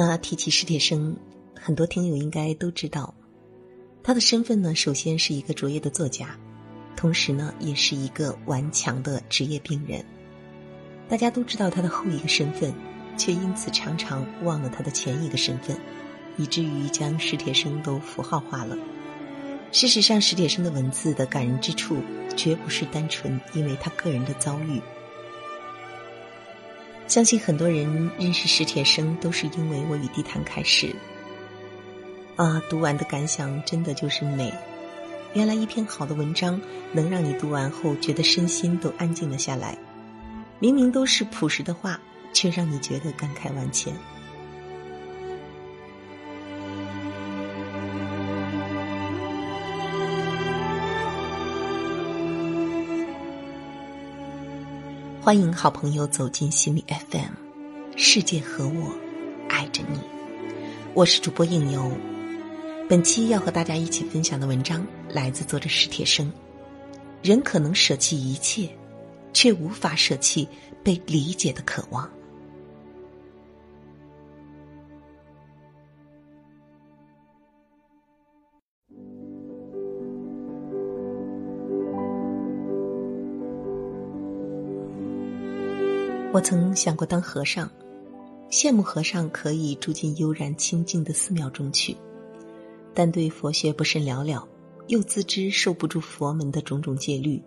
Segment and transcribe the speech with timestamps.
[0.00, 1.16] 那提起史铁生，
[1.60, 3.12] 很多听友应该都知道，
[4.00, 6.38] 他的身份呢，首先是一个卓越的作家，
[6.94, 10.04] 同时呢，也是一个顽强的职业病人。
[11.08, 12.72] 大家都知道他的后一个身份，
[13.16, 15.76] 却因此常常忘了他的前一个身份，
[16.36, 18.78] 以至于将史铁生都符号化了。
[19.72, 21.96] 事实上，史铁生的文字的感人之处，
[22.36, 24.80] 绝不是单纯因为他个人的遭遇。
[27.08, 30.94] 相信很多人认识史铁生，都是因为我与地坛开始。
[32.36, 34.52] 啊，读完的感想真的就是美。
[35.32, 36.60] 原来一篇好的文章，
[36.92, 39.76] 能让你读完后觉得身心都安静了下来。
[40.58, 41.98] 明明都是朴实的话，
[42.34, 43.94] 却让你觉得感慨万千。
[55.28, 57.34] 欢迎好朋友走进心理 FM，
[57.98, 58.96] 世界和我
[59.50, 60.00] 爱着你，
[60.94, 61.92] 我是主播应由。
[62.88, 66.32] 本期要和大家一起分享的文章来自作者史铁生。
[67.22, 68.70] 人可能舍弃一切，
[69.34, 70.48] 却无法舍弃
[70.82, 72.10] 被理解的渴望。
[86.30, 87.70] 我曾想过当和尚，
[88.50, 91.96] 羡慕和尚可以住进悠然清静的寺庙中去，
[92.92, 94.46] 但对佛学不甚了了，
[94.88, 97.42] 又自知受不住佛门的种种戒律，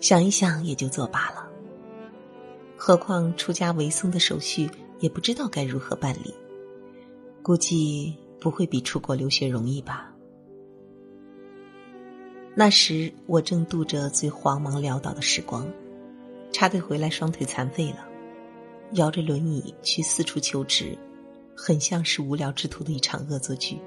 [0.00, 1.46] 想一想也就作罢了。
[2.78, 4.70] 何况出家为僧的手续
[5.00, 6.34] 也不知道该如何办理，
[7.42, 10.10] 估计不会比出国留学容易吧。
[12.54, 15.70] 那时我正度着最慌忙潦倒的时光。
[16.58, 18.04] 插队回来，双腿残废了，
[18.94, 20.98] 摇着轮椅去四处求职，
[21.56, 23.78] 很像是无聊之徒的一场恶作剧，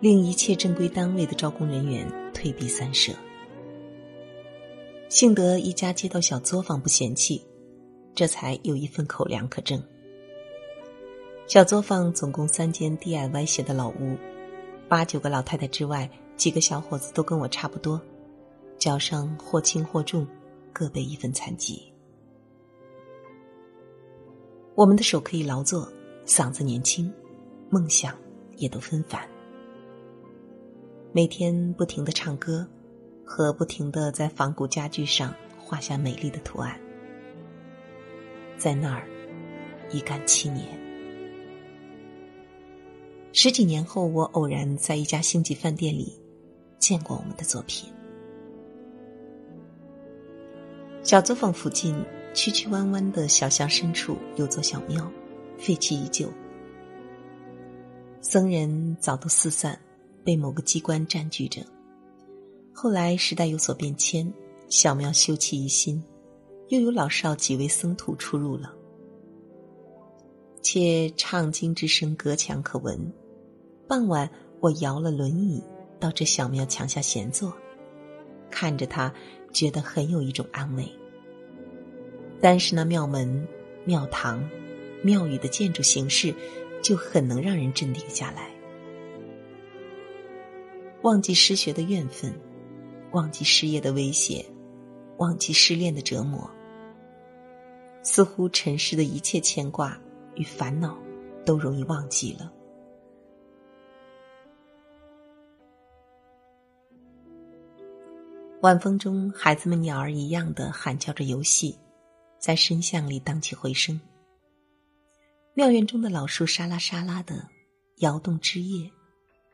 [0.00, 3.12] 令一切正规单位的招工人员退避三舍。
[5.08, 7.46] 幸得一家街道小作坊不嫌弃，
[8.12, 9.80] 这才有一份口粮可挣。
[11.46, 14.16] 小作坊总共三间低矮歪斜的老屋，
[14.88, 18.00] 八九个老太太之外，几个小伙子都跟我差不多，
[18.80, 20.26] 脚上或轻或重。
[20.74, 21.80] 各备一份残疾，
[24.74, 25.88] 我们的手可以劳作，
[26.26, 27.10] 嗓子年轻，
[27.70, 28.12] 梦想
[28.56, 29.26] 也都纷繁。
[31.12, 32.68] 每天不停的唱歌，
[33.24, 36.76] 和不停的在仿古家具上画下美丽的图案。
[38.58, 39.06] 在那儿，
[39.92, 40.66] 一干七年。
[43.32, 46.20] 十几年后，我偶然在一家星级饭店里
[46.80, 47.93] 见过我们的作品。
[51.14, 51.94] 小作坊附近
[52.34, 55.08] 曲曲弯弯的小巷深处有座小庙，
[55.56, 56.28] 废弃已久。
[58.20, 59.78] 僧人早都四散，
[60.24, 61.62] 被某个机关占据着。
[62.72, 64.28] 后来时代有所变迁，
[64.68, 66.02] 小庙修葺一新，
[66.70, 68.74] 又有老少几位僧徒出入了。
[70.62, 72.98] 且唱经之声隔墙可闻。
[73.86, 75.62] 傍晚，我摇了轮椅
[76.00, 77.56] 到这小庙墙下闲坐，
[78.50, 79.14] 看着他。
[79.52, 80.84] 觉得很有一种安慰。
[82.44, 83.48] 但是那庙门、
[83.86, 84.46] 庙堂、
[85.02, 86.34] 庙宇的建筑形式，
[86.82, 88.50] 就很能让人镇定下来，
[91.00, 92.38] 忘记失学的怨愤，
[93.12, 94.44] 忘记失业的威胁，
[95.16, 96.46] 忘记失恋的折磨，
[98.02, 99.98] 似乎尘世的一切牵挂
[100.34, 100.98] 与烦恼，
[101.46, 102.52] 都容易忘记了。
[108.60, 111.78] 晚风中，孩子们鸟儿一样的喊叫着游戏，
[112.44, 113.98] 在深巷里荡起回声。
[115.54, 117.48] 庙院中的老树沙拉沙拉的
[118.00, 118.86] 摇动枝叶，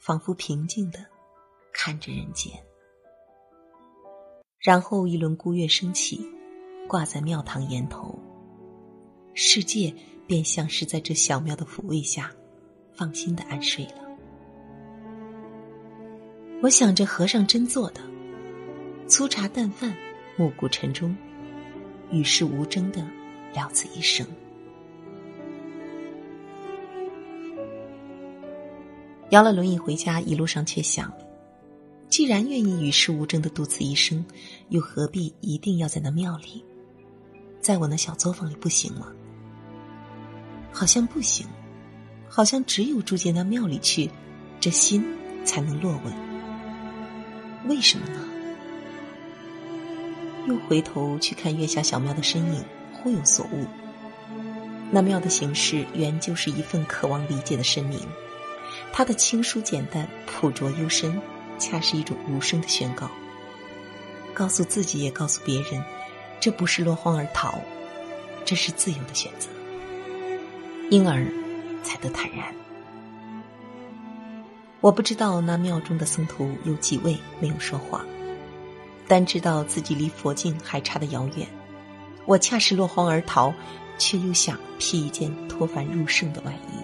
[0.00, 0.98] 仿佛平静的
[1.72, 2.52] 看着人间。
[4.58, 6.28] 然后一轮孤月升起，
[6.88, 8.18] 挂在庙堂檐头，
[9.32, 9.94] 世界
[10.26, 12.32] 便像是在这小庙的抚慰下，
[12.96, 14.02] 放心的安睡了。
[16.60, 18.00] 我想着和尚真做的。
[19.06, 19.96] 粗茶淡饭，
[20.36, 21.16] 暮鼓晨钟，
[22.12, 23.02] 与世无争的
[23.54, 24.26] 了此一生。
[29.30, 31.10] 摇了轮椅回家，一路上却想：
[32.10, 34.22] 既然愿意与世无争的度此一生，
[34.68, 36.62] 又何必一定要在那庙里，
[37.58, 39.06] 在我那小作坊里不行吗？
[40.70, 41.46] 好像不行，
[42.28, 44.10] 好像只有住进那庙里去，
[44.60, 45.02] 这心
[45.44, 46.12] 才能落稳。
[47.68, 48.28] 为什么呢？
[50.46, 53.66] 又回头去看月下小庙的身影，忽有所悟。
[54.90, 58.00] 那庙的形式原就是一份渴望理解的声明，
[58.92, 61.20] 它的清疏简单、朴拙幽深，
[61.58, 63.10] 恰是一种无声的宣告，
[64.34, 65.82] 告诉自己也告诉别人，
[66.40, 67.58] 这不是落荒而逃，
[68.44, 69.48] 这是自由的选择，
[70.90, 71.24] 因而
[71.82, 72.54] 才得坦然。
[74.80, 78.04] 我不知道那庙中的僧徒有几位没有说话，
[79.08, 81.46] 但知道自己离佛境还差得遥远。
[82.24, 83.52] 我恰是落荒而逃，
[83.98, 86.76] 却又想披一件脱凡入圣的外衣。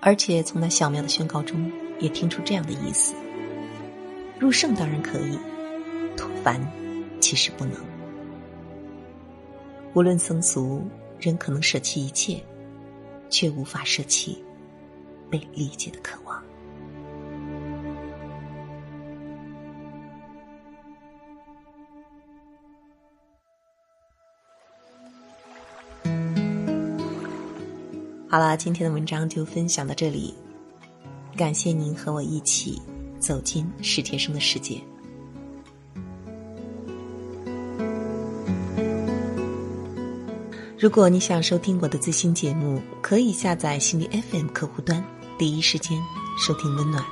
[0.00, 3.14] 而且从那小庙的宣告中，也听出这样的意思：
[4.38, 5.38] 入圣当然可以，
[6.16, 6.60] 脱凡
[7.20, 7.74] 其实不能。
[9.94, 10.86] 无论僧俗，
[11.18, 12.40] 人可能舍弃一切，
[13.28, 14.42] 却无法舍弃
[15.30, 16.37] 被理解的渴望。
[28.30, 30.34] 好了，今天的文章就分享到这里。
[31.34, 32.80] 感谢您和我一起
[33.18, 34.78] 走进史铁生的世界。
[40.78, 45.02] 如果你想收听我的最新节目，可以下载心理 FM 客户端，
[45.38, 45.98] 第一时间
[46.38, 47.02] 收听温暖。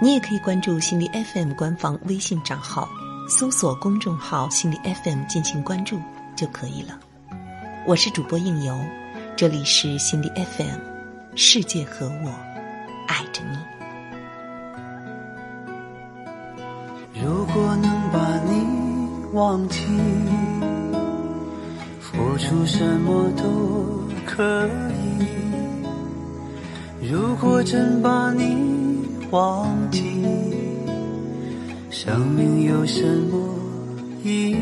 [0.00, 2.88] 你也可以关注心理 FM 官方微信账号，
[3.28, 6.00] 搜索公众号“心理 FM” 进行关注
[6.34, 6.98] 就可以了。
[7.86, 8.74] 我是主播应由。
[9.36, 10.78] 这里是心理 FM，
[11.34, 12.30] 世界和我
[13.08, 13.58] 爱着你。
[17.20, 18.64] 如果能把你
[19.32, 19.80] 忘记，
[21.98, 25.26] 付出什么都可以。
[27.10, 30.22] 如果真把你忘记，
[31.90, 33.36] 生命有什么
[34.22, 34.56] 意义？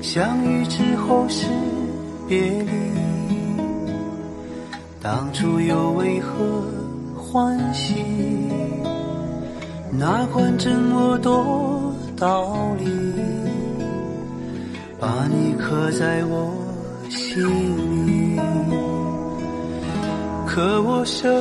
[0.00, 1.46] 相遇之后是。
[2.28, 2.68] 别离，
[5.00, 6.62] 当初又为何
[7.16, 7.94] 欢喜？
[9.90, 12.84] 哪管这么多道理，
[15.00, 16.52] 把你刻在我
[17.08, 18.38] 心里。
[20.46, 21.32] 可我舍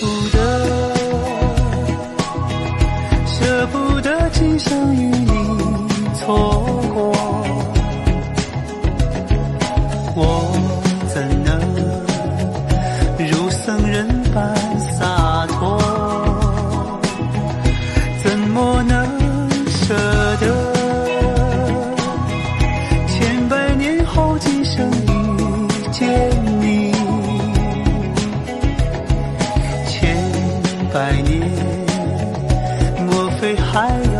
[0.00, 0.06] 不
[0.36, 0.94] 得，
[3.24, 5.32] 舍不得今生与你
[6.14, 6.79] 错。
[33.56, 34.19] 还要。